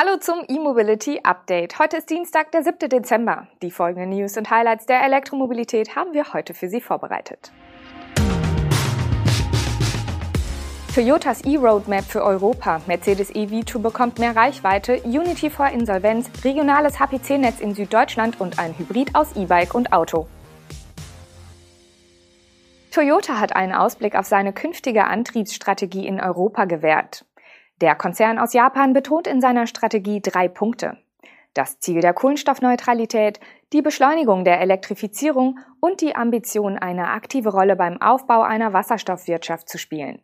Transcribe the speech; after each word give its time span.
Hallo 0.00 0.16
zum 0.20 0.44
E-Mobility 0.46 1.22
Update. 1.24 1.80
Heute 1.80 1.96
ist 1.96 2.08
Dienstag, 2.08 2.52
der 2.52 2.62
7. 2.62 2.88
Dezember. 2.88 3.48
Die 3.62 3.72
folgenden 3.72 4.10
News 4.10 4.36
und 4.36 4.48
Highlights 4.48 4.86
der 4.86 5.02
Elektromobilität 5.02 5.96
haben 5.96 6.12
wir 6.12 6.32
heute 6.32 6.54
für 6.54 6.68
Sie 6.68 6.80
vorbereitet. 6.80 7.50
Toyotas 10.94 11.44
E-Roadmap 11.44 12.04
für 12.04 12.22
Europa, 12.22 12.80
Mercedes 12.86 13.34
E-V2 13.34 13.80
bekommt 13.80 14.20
mehr 14.20 14.36
Reichweite, 14.36 15.02
Unity 15.02 15.50
vor 15.50 15.66
Insolvenz, 15.66 16.30
regionales 16.44 17.00
HPC-Netz 17.00 17.58
in 17.58 17.74
Süddeutschland 17.74 18.40
und 18.40 18.60
ein 18.60 18.78
Hybrid 18.78 19.16
aus 19.16 19.34
E-Bike 19.34 19.74
und 19.74 19.92
Auto. 19.92 20.28
Toyota 22.92 23.40
hat 23.40 23.56
einen 23.56 23.74
Ausblick 23.74 24.14
auf 24.14 24.26
seine 24.26 24.52
künftige 24.52 25.06
Antriebsstrategie 25.06 26.06
in 26.06 26.20
Europa 26.20 26.66
gewährt. 26.66 27.24
Der 27.80 27.94
Konzern 27.94 28.38
aus 28.38 28.54
Japan 28.54 28.92
betont 28.92 29.26
in 29.26 29.40
seiner 29.40 29.66
Strategie 29.66 30.20
drei 30.20 30.48
Punkte. 30.48 30.98
Das 31.54 31.78
Ziel 31.78 32.00
der 32.00 32.12
Kohlenstoffneutralität, 32.12 33.40
die 33.72 33.82
Beschleunigung 33.82 34.44
der 34.44 34.60
Elektrifizierung 34.60 35.58
und 35.80 36.00
die 36.00 36.16
Ambition, 36.16 36.76
eine 36.76 37.08
aktive 37.10 37.50
Rolle 37.50 37.76
beim 37.76 38.00
Aufbau 38.00 38.42
einer 38.42 38.72
Wasserstoffwirtschaft 38.72 39.68
zu 39.68 39.78
spielen. 39.78 40.20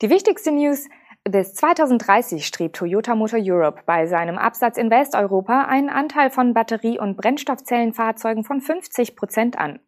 Die 0.00 0.10
wichtigste 0.10 0.52
News, 0.52 0.88
bis 1.24 1.54
2030 1.54 2.46
strebt 2.46 2.76
Toyota 2.76 3.16
Motor 3.16 3.40
Europe 3.42 3.82
bei 3.84 4.06
seinem 4.06 4.38
Absatz 4.38 4.78
in 4.78 4.90
Westeuropa 4.90 5.62
einen 5.62 5.88
Anteil 5.88 6.30
von 6.30 6.54
Batterie- 6.54 7.00
und 7.00 7.16
Brennstoffzellenfahrzeugen 7.16 8.44
von 8.44 8.60
50 8.60 9.16
Prozent 9.16 9.58
an 9.58 9.80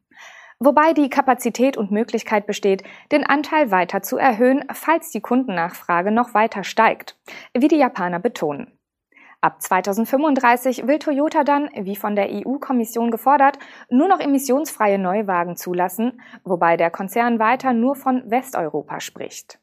wobei 0.60 0.92
die 0.92 1.10
Kapazität 1.10 1.76
und 1.76 1.90
Möglichkeit 1.90 2.46
besteht, 2.46 2.82
den 3.12 3.24
Anteil 3.24 3.70
weiter 3.70 4.02
zu 4.02 4.16
erhöhen, 4.16 4.64
falls 4.72 5.10
die 5.10 5.20
Kundennachfrage 5.20 6.10
noch 6.10 6.34
weiter 6.34 6.64
steigt, 6.64 7.16
wie 7.54 7.68
die 7.68 7.76
Japaner 7.78 8.18
betonen. 8.18 8.78
Ab 9.40 9.62
2035 9.62 10.88
will 10.88 10.98
Toyota 10.98 11.44
dann, 11.44 11.70
wie 11.82 11.94
von 11.94 12.16
der 12.16 12.28
EU-Kommission 12.28 13.12
gefordert, 13.12 13.60
nur 13.88 14.08
noch 14.08 14.18
emissionsfreie 14.18 14.98
Neuwagen 14.98 15.56
zulassen, 15.56 16.20
wobei 16.42 16.76
der 16.76 16.90
Konzern 16.90 17.38
weiter 17.38 17.72
nur 17.72 17.94
von 17.94 18.28
Westeuropa 18.28 19.00
spricht. 19.00 19.60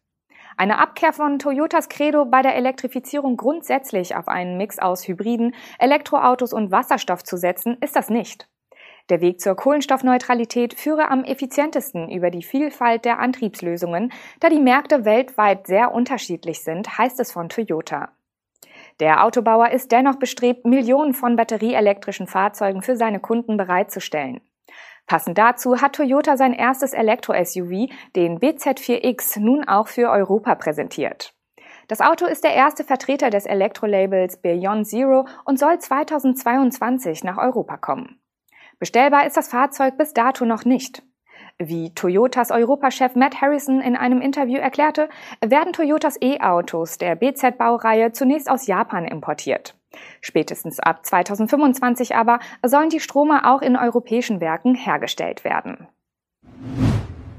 Eine 0.56 0.78
Abkehr 0.78 1.12
von 1.12 1.40
Toyotas 1.40 1.90
Credo 1.90 2.24
bei 2.24 2.42
der 2.42 2.56
Elektrifizierung 2.56 3.36
grundsätzlich 3.36 4.16
auf 4.16 4.30
einen 4.30 4.56
Mix 4.56 4.80
aus 4.80 5.06
Hybriden, 5.06 5.54
Elektroautos 5.78 6.54
und 6.54 6.72
Wasserstoff 6.72 7.24
zu 7.24 7.36
setzen, 7.36 7.78
ist 7.82 7.98
das 7.98 8.10
nicht. 8.10 8.48
Der 9.10 9.22
Weg 9.22 9.40
zur 9.40 9.56
Kohlenstoffneutralität 9.56 10.74
führe 10.74 11.12
am 11.12 11.24
effizientesten 11.24 12.10
über 12.10 12.32
die 12.32 12.42
Vielfalt 12.42 13.06
der 13.06 13.20
Antriebslösungen, 13.20 14.12
da 14.40 14.50
die 14.50 14.60
Märkte 14.60 15.06
weltweit 15.06 15.68
sehr 15.68 15.94
unterschiedlich 15.94 16.64
sind, 16.64 16.98
heißt 16.98 17.20
es 17.20 17.32
von 17.32 17.50
Toyota. 17.50 18.10
Der 19.00 19.24
Autobauer 19.24 19.70
ist 19.70 19.92
dennoch 19.92 20.16
bestrebt, 20.16 20.66
Millionen 20.66 21.14
von 21.14 21.36
batterieelektrischen 21.36 22.26
Fahrzeugen 22.26 22.82
für 22.82 22.96
seine 22.96 23.20
Kunden 23.20 23.58
bereitzustellen. 23.58 24.42
Passend 25.06 25.38
dazu 25.38 25.82
hat 25.82 25.94
Toyota 25.94 26.36
sein 26.36 26.54
erstes 26.54 26.94
Elektro-SUV, 26.94 27.90
den 28.16 28.40
BZ4X, 28.40 29.40
nun 29.40 29.68
auch 29.68 29.88
für 29.88 30.10
Europa 30.10 30.56
präsentiert. 30.56 31.36
Das 31.88 32.02
Auto 32.02 32.26
ist 32.26 32.44
der 32.44 32.56
erste 32.56 32.84
Vertreter 32.84 33.30
des 33.30 33.46
Elektrolabels 33.46 34.38
Beyond 34.38 34.88
Zero 34.88 35.28
und 35.44 35.60
soll 35.60 35.78
2022 35.78 37.24
nach 37.24 37.38
Europa 37.38 37.78
kommen. 37.78 38.20
Bestellbar 38.80 39.26
ist 39.26 39.38
das 39.38 39.48
Fahrzeug 39.48 39.98
bis 39.98 40.14
dato 40.14 40.46
noch 40.46 40.66
nicht. 40.66 41.04
Wie 41.58 41.94
Toyotas 41.94 42.52
Europachef 42.52 43.16
Matt 43.16 43.40
Harrison 43.40 43.80
in 43.80 43.96
einem 43.96 44.20
Interview 44.20 44.58
erklärte, 44.58 45.08
werden 45.40 45.72
Toyotas 45.72 46.18
E-Autos 46.22 46.98
der 46.98 47.16
BZ-Baureihe 47.16 48.12
zunächst 48.12 48.50
aus 48.50 48.68
Japan 48.68 49.06
importiert. 49.06 49.76
Spätestens 50.20 50.82
ab 50.82 51.06
2025 51.06 52.16
aber 52.16 52.40
sollen 52.66 52.90
die 52.90 53.00
Strome 53.00 53.50
auch 53.50 53.62
in 53.62 53.78
europäischen 53.78 54.42
Werken 54.42 54.76
hergestellt 54.76 55.46
werden. 55.46 55.88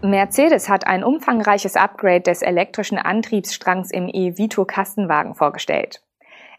Mercedes 0.02 0.68
hat 0.68 0.86
ein 0.86 1.04
umfangreiches 1.04 1.76
Upgrade 1.76 2.22
des 2.22 2.40
elektrischen 2.40 2.98
Antriebsstrangs 2.98 3.90
im 3.90 4.08
E-Vito-Kastenwagen 4.08 5.34
vorgestellt. 5.34 6.02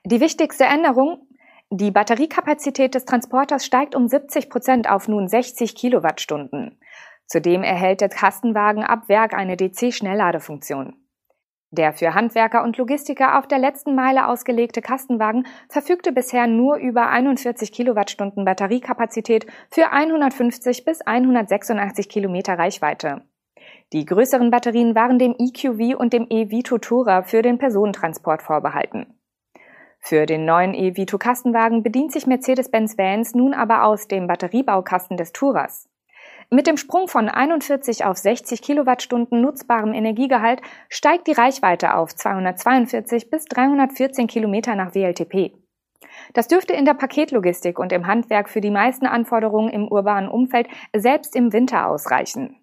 Die 0.05 0.19
wichtigste 0.19 0.65
Änderung, 0.65 1.26
die 1.69 1.91
Batteriekapazität 1.91 2.95
des 2.95 3.03
Transporters 3.03 3.65
steigt 3.65 3.93
um 3.93 4.07
70 4.07 4.49
Prozent 4.49 4.89
auf 4.89 5.09
nun 5.09 5.27
60 5.27 5.75
Kilowattstunden. 5.75 6.79
Zudem 7.25 7.61
erhält 7.61 7.99
der 7.99 8.07
Kastenwagen 8.07 8.83
ab 8.83 9.09
Werk 9.09 9.33
eine 9.33 9.57
DC-Schnellladefunktion. 9.57 10.95
Der 11.71 11.91
für 11.91 12.13
Handwerker 12.13 12.63
und 12.63 12.77
Logistiker 12.77 13.37
auf 13.37 13.47
der 13.47 13.59
letzten 13.59 13.95
Meile 13.95 14.29
ausgelegte 14.29 14.81
Kastenwagen 14.81 15.45
verfügte 15.67 16.13
bisher 16.13 16.47
nur 16.47 16.77
über 16.77 17.09
41 17.09 17.73
Kilowattstunden 17.73 18.45
Batteriekapazität 18.45 19.45
für 19.69 19.91
150 19.91 20.85
bis 20.85 21.01
186 21.01 22.07
Kilometer 22.07 22.57
Reichweite. 22.57 23.23
Die 23.91 24.05
größeren 24.05 24.51
Batterien 24.51 24.95
waren 24.95 25.19
dem 25.19 25.35
EQV 25.37 25.99
und 25.99 26.13
dem 26.13 26.27
e-Vito 26.29 26.77
Tourer 26.77 27.23
für 27.23 27.41
den 27.41 27.57
Personentransport 27.57 28.41
vorbehalten. 28.41 29.16
Für 29.99 30.25
den 30.25 30.45
neuen 30.45 30.73
E-Vito-Kastenwagen 30.73 31.83
bedient 31.83 32.11
sich 32.11 32.27
Mercedes-Benz 32.27 32.97
Vans 32.97 33.35
nun 33.35 33.53
aber 33.53 33.83
aus 33.83 34.07
dem 34.07 34.27
Batteriebaukasten 34.27 35.17
des 35.17 35.33
Tourers. 35.33 35.89
Mit 36.49 36.65
dem 36.65 36.77
Sprung 36.77 37.09
von 37.09 37.27
41 37.27 38.05
auf 38.05 38.17
60 38.17 38.61
Kilowattstunden 38.61 39.41
nutzbarem 39.41 39.93
Energiegehalt 39.93 40.61
steigt 40.87 41.27
die 41.27 41.33
Reichweite 41.33 41.95
auf 41.95 42.15
242 42.15 43.29
bis 43.29 43.45
314 43.45 44.27
Kilometer 44.27 44.75
nach 44.75 44.95
WLTP. 44.95 45.51
Das 46.33 46.47
dürfte 46.47 46.73
in 46.73 46.85
der 46.85 46.93
Paketlogistik 46.93 47.79
und 47.79 47.91
im 47.91 48.07
Handwerk 48.07 48.49
für 48.49 48.61
die 48.61 48.71
meisten 48.71 49.07
Anforderungen 49.07 49.69
im 49.69 49.87
urbanen 49.87 50.29
Umfeld 50.29 50.67
selbst 50.95 51.35
im 51.35 51.51
Winter 51.51 51.87
ausreichen. 51.87 52.55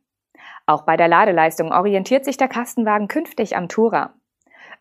Auch 0.66 0.82
bei 0.86 0.96
der 0.96 1.08
Ladeleistung 1.08 1.72
orientiert 1.72 2.24
sich 2.24 2.38
der 2.38 2.48
Kastenwagen 2.48 3.08
künftig 3.08 3.54
am 3.56 3.68
Tourer. 3.68 4.14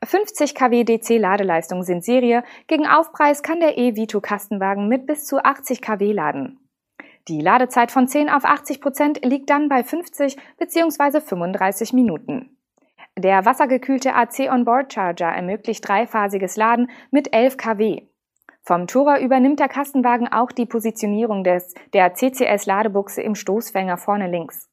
50 0.06 0.56
kW 0.56 0.84
DC 0.84 1.20
Ladeleistung 1.20 1.84
sind 1.84 2.04
Serie. 2.04 2.44
Gegen 2.68 2.88
Aufpreis 2.88 3.44
kann 3.44 3.60
der 3.60 3.78
E-Vito 3.78 4.22
Kastenwagen 4.22 4.88
mit 4.88 5.06
bis 5.06 5.26
zu 5.26 5.44
80 5.44 5.82
kW 5.82 6.12
laden. 6.12 6.60
Die 7.28 7.40
Ladezeit 7.40 7.92
von 7.92 8.08
10 8.08 8.30
auf 8.30 8.44
80 8.44 8.82
Prozent 8.82 9.26
liegt 9.26 9.50
dann 9.50 9.70
bei 9.70 9.84
50 9.84 10.36
bzw. 10.58 11.22
35 11.22 11.94
Minuten. 11.94 12.58
Der 13.18 13.46
wassergekühlte 13.46 14.16
AC 14.16 14.52
Onboard 14.52 14.92
Charger 14.92 15.30
ermöglicht 15.30 15.88
dreiphasiges 15.88 16.58
Laden 16.58 16.90
mit 17.12 17.34
11 17.34 17.58
kW. 17.58 18.08
Vom 18.64 18.88
Tourer 18.88 19.20
übernimmt 19.20 19.60
der 19.60 19.68
Kastenwagen 19.68 20.28
auch 20.28 20.52
die 20.52 20.66
Positionierung 20.66 21.44
des, 21.44 21.74
der 21.94 22.14
CCS-Ladebuchse 22.16 23.22
im 23.22 23.36
Stoßfänger 23.36 23.98
vorne 23.98 24.28
links. 24.28 24.70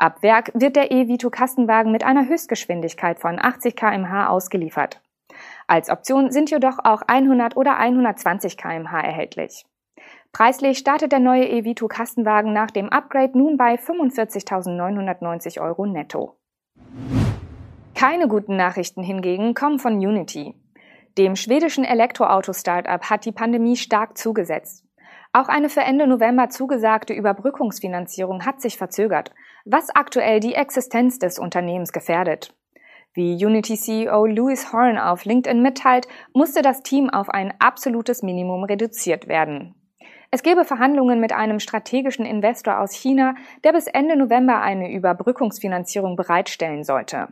Ab 0.00 0.22
Werk 0.22 0.52
wird 0.54 0.76
der 0.76 0.92
E-Vito 0.92 1.28
Kastenwagen 1.28 1.90
mit 1.90 2.04
einer 2.04 2.28
Höchstgeschwindigkeit 2.28 3.18
von 3.18 3.40
80 3.40 3.74
kmh 3.74 4.28
ausgeliefert. 4.28 5.00
Als 5.66 5.90
Option 5.90 6.30
sind 6.30 6.52
jedoch 6.52 6.78
auch 6.84 7.02
100 7.02 7.56
oder 7.56 7.78
120 7.78 8.56
kmh 8.56 9.00
erhältlich. 9.00 9.66
Preislich 10.30 10.78
startet 10.78 11.10
der 11.10 11.18
neue 11.18 11.48
E-Vito 11.48 11.88
Kastenwagen 11.88 12.52
nach 12.52 12.70
dem 12.70 12.90
Upgrade 12.90 13.36
nun 13.36 13.56
bei 13.56 13.74
45.990 13.74 15.60
Euro 15.60 15.84
netto. 15.84 16.36
Keine 17.96 18.28
guten 18.28 18.54
Nachrichten 18.54 19.02
hingegen 19.02 19.54
kommen 19.54 19.80
von 19.80 19.94
Unity. 19.94 20.54
Dem 21.18 21.34
schwedischen 21.34 21.82
Elektroauto-Startup 21.82 23.02
hat 23.10 23.24
die 23.24 23.32
Pandemie 23.32 23.74
stark 23.74 24.16
zugesetzt. 24.16 24.84
Auch 25.32 25.48
eine 25.48 25.68
für 25.68 25.80
Ende 25.80 26.06
November 26.06 26.50
zugesagte 26.50 27.14
Überbrückungsfinanzierung 27.14 28.46
hat 28.46 28.60
sich 28.60 28.78
verzögert, 28.78 29.32
was 29.64 29.90
aktuell 29.90 30.40
die 30.40 30.54
Existenz 30.54 31.18
des 31.18 31.38
Unternehmens 31.38 31.92
gefährdet. 31.92 32.54
Wie 33.14 33.44
Unity 33.44 33.76
CEO 33.76 34.26
Louis 34.26 34.72
Horn 34.72 34.98
auf 34.98 35.24
LinkedIn 35.24 35.60
mitteilt, 35.60 36.06
musste 36.32 36.62
das 36.62 36.82
Team 36.82 37.10
auf 37.10 37.28
ein 37.28 37.52
absolutes 37.58 38.22
Minimum 38.22 38.64
reduziert 38.64 39.26
werden. 39.26 39.74
Es 40.30 40.42
gebe 40.42 40.64
Verhandlungen 40.64 41.20
mit 41.20 41.32
einem 41.32 41.58
strategischen 41.58 42.26
Investor 42.26 42.80
aus 42.80 42.92
China, 42.92 43.34
der 43.64 43.72
bis 43.72 43.86
Ende 43.86 44.14
November 44.16 44.60
eine 44.60 44.92
Überbrückungsfinanzierung 44.92 46.16
bereitstellen 46.16 46.84
sollte. 46.84 47.28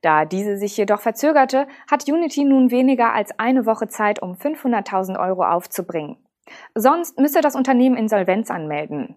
Da 0.00 0.24
diese 0.24 0.56
sich 0.56 0.76
jedoch 0.76 1.00
verzögerte, 1.00 1.66
hat 1.90 2.08
Unity 2.08 2.44
nun 2.44 2.70
weniger 2.70 3.12
als 3.12 3.38
eine 3.38 3.66
Woche 3.66 3.88
Zeit, 3.88 4.22
um 4.22 4.32
500.000 4.32 5.18
Euro 5.20 5.44
aufzubringen. 5.44 6.16
Sonst 6.74 7.18
müsse 7.18 7.40
das 7.40 7.54
Unternehmen 7.54 7.96
Insolvenz 7.96 8.50
anmelden. 8.50 9.16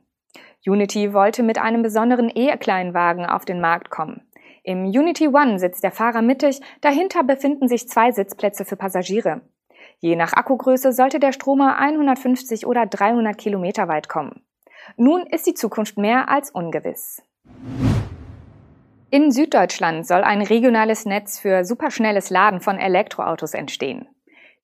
Unity 0.65 1.13
wollte 1.13 1.43
mit 1.43 1.57
einem 1.57 1.81
besonderen 1.81 2.31
E-Kleinwagen 2.33 3.25
auf 3.25 3.45
den 3.45 3.59
Markt 3.59 3.89
kommen. 3.89 4.21
Im 4.63 4.85
Unity 4.85 5.27
One 5.27 5.59
sitzt 5.59 5.83
der 5.83 5.91
Fahrer 5.91 6.21
mittig, 6.21 6.61
dahinter 6.79 7.23
befinden 7.23 7.67
sich 7.67 7.89
zwei 7.89 8.11
Sitzplätze 8.11 8.63
für 8.63 8.77
Passagiere. 8.77 9.41
Je 9.99 10.15
nach 10.15 10.33
Akkugröße 10.33 10.93
sollte 10.93 11.19
der 11.19 11.33
Stromer 11.33 11.77
150 11.77 12.65
oder 12.65 12.85
300 12.85 13.37
Kilometer 13.37 13.89
weit 13.89 14.07
kommen. 14.07 14.41
Nun 14.95 15.25
ist 15.25 15.47
die 15.47 15.53
Zukunft 15.53 15.97
mehr 15.97 16.29
als 16.29 16.49
ungewiss. 16.51 17.21
In 19.09 19.31
Süddeutschland 19.31 20.07
soll 20.07 20.23
ein 20.23 20.41
regionales 20.41 21.05
Netz 21.05 21.39
für 21.39 21.65
superschnelles 21.65 22.29
Laden 22.29 22.61
von 22.61 22.79
Elektroautos 22.79 23.53
entstehen. 23.53 24.07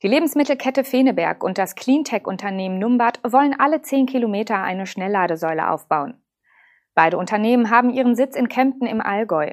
Die 0.01 0.07
Lebensmittelkette 0.07 0.85
Feneberg 0.85 1.43
und 1.43 1.57
das 1.57 1.75
Cleantech-Unternehmen 1.75 2.79
Numbat 2.79 3.19
wollen 3.23 3.53
alle 3.59 3.81
10 3.81 4.05
Kilometer 4.05 4.63
eine 4.63 4.85
Schnellladesäule 4.85 5.69
aufbauen. 5.69 6.21
Beide 6.95 7.17
Unternehmen 7.17 7.69
haben 7.69 7.89
ihren 7.89 8.15
Sitz 8.15 8.37
in 8.37 8.47
Kempten 8.47 8.87
im 8.87 9.01
Allgäu. 9.01 9.51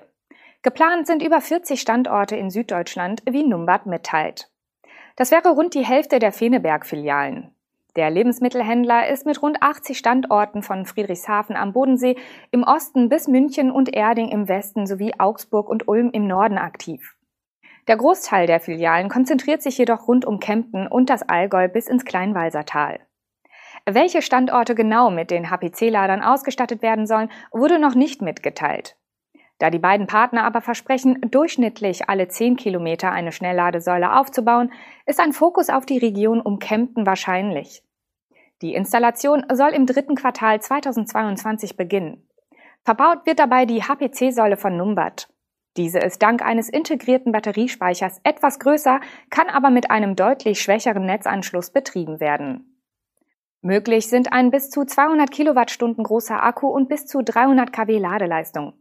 Geplant 0.63 1.09
sind 1.09 1.25
über 1.25 1.41
40 1.41 1.81
Standorte 1.81 2.37
in 2.37 2.51
Süddeutschland, 2.51 3.25
wie 3.29 3.43
Numbat 3.43 3.87
mitteilt. 3.87 4.49
Das 5.17 5.33
wäre 5.33 5.51
rund 5.51 5.75
die 5.75 5.85
Hälfte 5.85 6.21
der 6.21 6.31
Feneberg-Filialen. 6.31 7.51
Der 7.97 8.11
Lebensmittelhändler 8.11 9.09
ist 9.09 9.27
mit 9.27 9.43
rund 9.43 9.63
80 9.63 9.99
Standorten 9.99 10.63
von 10.63 10.87
Friedrichshafen 10.87 11.57
am 11.57 11.73
Bodensee 11.73 12.15
im 12.53 12.63
Osten 12.63 13.09
bis 13.09 13.27
München 13.27 13.73
und 13.73 13.93
Erding 13.93 14.29
im 14.29 14.47
Westen 14.47 14.87
sowie 14.87 15.15
Augsburg 15.19 15.69
und 15.69 15.89
Ulm 15.89 16.11
im 16.13 16.29
Norden 16.29 16.59
aktiv. 16.59 17.16
Der 17.89 17.97
Großteil 17.97 18.47
der 18.47 18.61
Filialen 18.61 19.09
konzentriert 19.09 19.63
sich 19.63 19.79
jedoch 19.79 20.09
rund 20.09 20.25
um 20.25 20.41
Kempten 20.41 20.89
und 20.89 21.09
das 21.09 21.23
Allgäu 21.23 21.69
bis 21.69 21.87
ins 21.87 22.05
Kleinwalsertal. 22.05 23.01
Welche 23.85 24.23
Standorte 24.23 24.75
genau 24.75 25.11
mit 25.11 25.31
den 25.31 25.51
HPC-Ladern 25.51 26.23
ausgestattet 26.23 26.83
werden 26.83 27.07
sollen, 27.07 27.31
wurde 27.53 27.79
noch 27.79 27.95
nicht 27.95 28.21
mitgeteilt. 28.23 28.97
Da 29.59 29.71
die 29.71 29.79
beiden 29.79 30.07
Partner 30.07 30.45
aber 30.45 30.61
versprechen, 30.61 31.21
durchschnittlich 31.31 32.09
alle 32.09 32.29
10 32.29 32.57
Kilometer 32.57 33.13
eine 33.13 33.33
Schnellladesäule 33.33 34.19
aufzubauen, 34.19 34.73
ist 35.07 35.21
ein 35.21 35.33
Fokus 35.33 35.71
auf 35.71 35.87
die 35.87 35.99
Region 35.99 36.41
um 36.41 36.59
Kempten 36.59 37.07
wahrscheinlich. 37.07 37.83
Die 38.63 38.75
Installation 38.75 39.45
soll 39.53 39.71
im 39.71 39.87
dritten 39.87 40.15
Quartal 40.17 40.61
2022 40.61 41.77
beginnen. 41.77 42.27
Verbaut 42.85 43.25
wird 43.25 43.39
dabei 43.39 43.65
die 43.65 43.83
HPC-Säule 43.83 44.57
von 44.57 44.77
Numbat. 44.77 45.29
Diese 45.77 45.99
ist 45.99 46.23
dank 46.23 46.43
eines 46.43 46.69
integrierten 46.69 47.33
Batteriespeichers 47.33 48.21
etwas 48.25 48.59
größer, 48.59 49.01
kann 49.29 49.49
aber 49.49 49.71
mit 49.71 49.91
einem 49.91 50.17
deutlich 50.17 50.61
schwächeren 50.61 51.05
Netzanschluss 51.05 51.71
betrieben 51.71 52.19
werden. 52.19 52.81
Möglich 53.61 54.09
sind 54.09 54.33
ein 54.33 54.51
bis 54.51 54.71
zu 54.71 54.85
200 54.85 55.31
Kilowattstunden 55.31 56.05
großer 56.05 56.43
Akku 56.43 56.69
und 56.69 56.89
bis 56.89 57.07
zu 57.07 57.23
300 57.23 57.73
kW 57.73 57.99
Ladeleistung. 57.99 58.75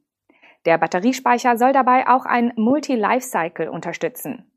Der 0.66 0.78
Batteriespeicher 0.78 1.58
soll 1.58 1.74
dabei 1.74 2.08
auch 2.08 2.26
ein 2.26 2.54
Multi-Lifecycle 2.56 3.68
unterstützen. 3.68 4.52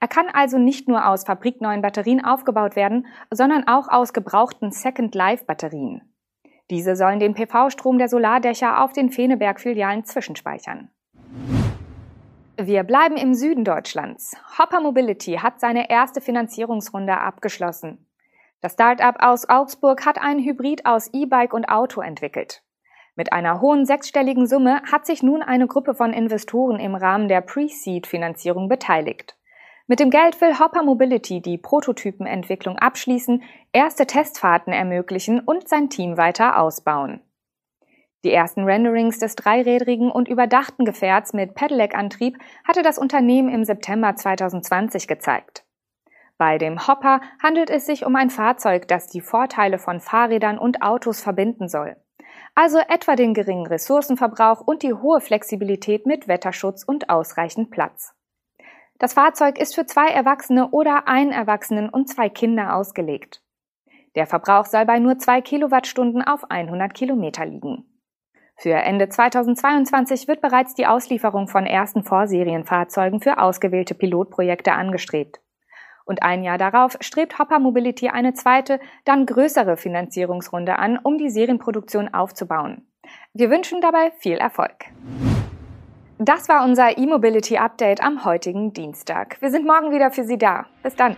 Er 0.00 0.08
kann 0.08 0.26
also 0.32 0.58
nicht 0.58 0.88
nur 0.88 1.08
aus 1.08 1.24
fabrikneuen 1.24 1.82
Batterien 1.82 2.24
aufgebaut 2.24 2.76
werden, 2.76 3.06
sondern 3.30 3.68
auch 3.68 3.88
aus 3.88 4.12
gebrauchten 4.12 4.70
Second-Life-Batterien. 4.70 6.02
Diese 6.70 6.96
sollen 6.96 7.20
den 7.20 7.34
PV-Strom 7.34 7.98
der 7.98 8.08
Solardächer 8.08 8.82
auf 8.82 8.92
den 8.92 9.10
Feneberg-Filialen 9.10 10.04
zwischenspeichern. 10.04 10.90
Wir 12.56 12.84
bleiben 12.84 13.16
im 13.16 13.34
Süden 13.34 13.64
Deutschlands. 13.64 14.36
Hopper 14.58 14.80
Mobility 14.80 15.38
hat 15.42 15.58
seine 15.58 15.90
erste 15.90 16.20
Finanzierungsrunde 16.20 17.18
abgeschlossen. 17.18 18.06
Das 18.60 18.74
Start-up 18.74 19.16
aus 19.18 19.48
Augsburg 19.48 20.06
hat 20.06 20.20
ein 20.20 20.38
Hybrid 20.38 20.86
aus 20.86 21.10
E-Bike 21.12 21.52
und 21.52 21.68
Auto 21.68 22.00
entwickelt. 22.00 22.62
Mit 23.16 23.32
einer 23.32 23.60
hohen 23.60 23.86
sechsstelligen 23.86 24.46
Summe 24.46 24.82
hat 24.90 25.04
sich 25.04 25.24
nun 25.24 25.42
eine 25.42 25.66
Gruppe 25.66 25.94
von 25.94 26.12
Investoren 26.12 26.78
im 26.78 26.94
Rahmen 26.94 27.26
der 27.26 27.40
Pre-Seed-Finanzierung 27.40 28.68
beteiligt. 28.68 29.36
Mit 29.88 29.98
dem 29.98 30.10
Geld 30.10 30.40
will 30.40 30.56
Hopper 30.60 30.84
Mobility 30.84 31.40
die 31.40 31.58
Prototypenentwicklung 31.58 32.78
abschließen, 32.78 33.42
erste 33.72 34.06
Testfahrten 34.06 34.72
ermöglichen 34.72 35.40
und 35.40 35.68
sein 35.68 35.90
Team 35.90 36.16
weiter 36.16 36.58
ausbauen. 36.60 37.20
Die 38.24 38.32
ersten 38.32 38.64
Renderings 38.64 39.18
des 39.18 39.36
dreirädrigen 39.36 40.10
und 40.10 40.28
überdachten 40.28 40.86
Gefährts 40.86 41.34
mit 41.34 41.54
Pedelec-Antrieb 41.54 42.38
hatte 42.66 42.82
das 42.82 42.96
Unternehmen 42.96 43.50
im 43.50 43.64
September 43.64 44.16
2020 44.16 45.06
gezeigt. 45.06 45.64
Bei 46.38 46.56
dem 46.56 46.88
Hopper 46.88 47.20
handelt 47.42 47.68
es 47.68 47.84
sich 47.84 48.06
um 48.06 48.16
ein 48.16 48.30
Fahrzeug, 48.30 48.88
das 48.88 49.08
die 49.08 49.20
Vorteile 49.20 49.78
von 49.78 50.00
Fahrrädern 50.00 50.58
und 50.58 50.80
Autos 50.80 51.20
verbinden 51.20 51.68
soll. 51.68 51.96
Also 52.54 52.78
etwa 52.78 53.14
den 53.14 53.34
geringen 53.34 53.66
Ressourcenverbrauch 53.66 54.62
und 54.62 54.82
die 54.82 54.94
hohe 54.94 55.20
Flexibilität 55.20 56.06
mit 56.06 56.26
Wetterschutz 56.26 56.82
und 56.82 57.10
ausreichend 57.10 57.70
Platz. 57.70 58.14
Das 58.98 59.12
Fahrzeug 59.12 59.58
ist 59.60 59.74
für 59.74 59.84
zwei 59.84 60.06
Erwachsene 60.06 60.70
oder 60.70 61.08
einen 61.08 61.32
Erwachsenen 61.32 61.90
und 61.90 62.08
zwei 62.08 62.30
Kinder 62.30 62.74
ausgelegt. 62.74 63.42
Der 64.14 64.26
Verbrauch 64.26 64.64
soll 64.64 64.86
bei 64.86 64.98
nur 64.98 65.18
zwei 65.18 65.42
Kilowattstunden 65.42 66.22
auf 66.22 66.50
100 66.50 66.94
Kilometer 66.94 67.44
liegen. 67.44 67.84
Für 68.56 68.74
Ende 68.74 69.08
2022 69.08 70.28
wird 70.28 70.40
bereits 70.40 70.74
die 70.74 70.86
Auslieferung 70.86 71.48
von 71.48 71.66
ersten 71.66 72.04
Vorserienfahrzeugen 72.04 73.20
für 73.20 73.38
ausgewählte 73.38 73.94
Pilotprojekte 73.94 74.72
angestrebt. 74.72 75.40
Und 76.04 76.22
ein 76.22 76.44
Jahr 76.44 76.58
darauf 76.58 76.96
strebt 77.00 77.38
Hopper 77.38 77.58
Mobility 77.58 78.08
eine 78.08 78.34
zweite, 78.34 78.78
dann 79.04 79.26
größere 79.26 79.76
Finanzierungsrunde 79.76 80.78
an, 80.78 80.98
um 81.02 81.18
die 81.18 81.30
Serienproduktion 81.30 82.12
aufzubauen. 82.12 82.86
Wir 83.32 83.50
wünschen 83.50 83.80
dabei 83.80 84.12
viel 84.18 84.36
Erfolg. 84.36 84.86
Das 86.18 86.48
war 86.48 86.64
unser 86.64 86.96
E-Mobility 86.96 87.58
Update 87.58 88.02
am 88.02 88.24
heutigen 88.24 88.72
Dienstag. 88.72 89.36
Wir 89.40 89.50
sind 89.50 89.66
morgen 89.66 89.90
wieder 89.90 90.10
für 90.10 90.24
Sie 90.24 90.38
da. 90.38 90.66
Bis 90.82 90.94
dann. 90.94 91.16